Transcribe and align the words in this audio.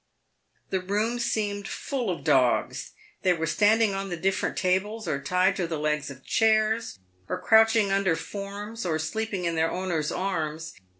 The 0.71 0.79
room 0.79 1.19
seemed 1.19 1.67
full 1.67 2.09
of 2.09 2.23
dogs. 2.23 2.93
They 3.21 3.33
were 3.33 3.45
standing 3.45 3.93
on 3.93 4.09
the 4.09 4.17
different 4.17 4.57
tables, 4.57 5.07
or 5.07 5.21
tied 5.21 5.55
to 5.57 5.67
the 5.67 5.77
legs 5.77 6.09
of 6.09 6.25
chairs, 6.25 6.97
or 7.29 7.39
crouching 7.39 7.91
under 7.91 8.15
forms, 8.15 8.83
or 8.83 8.97
sleeping 8.97 9.45
in 9.45 9.53
their 9.53 9.69
owners' 9.69 10.11
arms. 10.11 10.73